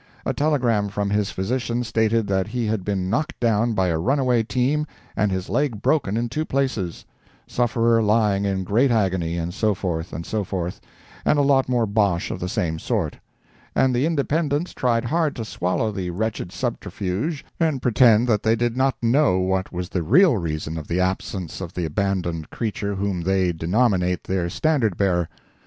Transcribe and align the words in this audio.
A 0.25 0.33
telegram 0.33 0.89
from 0.89 1.11
his 1.11 1.29
physician 1.29 1.83
stated 1.83 2.25
that 2.25 2.47
he 2.47 2.65
had 2.65 2.83
been 2.83 3.07
knocked 3.07 3.39
down 3.39 3.73
by 3.73 3.89
a 3.89 3.99
runaway 3.99 4.41
team 4.41 4.87
and 5.15 5.31
his 5.31 5.47
leg 5.47 5.79
broken 5.83 6.17
in 6.17 6.27
two 6.27 6.43
places—sufferer 6.43 8.01
lying 8.01 8.43
in 8.43 8.63
great 8.63 8.89
agony, 8.89 9.37
and 9.37 9.53
so 9.53 9.75
forth, 9.75 10.11
and 10.11 10.25
so 10.25 10.43
forth, 10.43 10.81
and 11.23 11.37
a 11.37 11.43
lot 11.43 11.69
more 11.69 11.85
bosh 11.85 12.31
of 12.31 12.39
the 12.39 12.49
same 12.49 12.79
sort. 12.79 13.17
And 13.75 13.93
the 13.93 14.07
Independents 14.07 14.73
tried 14.73 15.05
hard 15.05 15.35
to 15.35 15.45
swallow 15.45 15.91
the 15.91 16.09
wretched 16.09 16.51
subterfuge 16.51 17.45
and 17.59 17.79
pretend 17.79 18.25
that 18.27 18.41
they 18.41 18.55
did 18.55 18.75
not 18.75 18.95
know 19.03 19.37
what 19.37 19.71
was 19.71 19.89
the 19.89 20.01
real 20.01 20.35
reason 20.35 20.79
of 20.79 20.87
the 20.87 20.99
absence 20.99 21.61
of 21.61 21.75
the 21.75 21.85
abandoned 21.85 22.49
creature 22.49 22.95
whom 22.95 23.21
they 23.21 23.51
denominate 23.51 24.23
their 24.23 24.49
standard 24.49 24.97
bearer. 24.97 25.29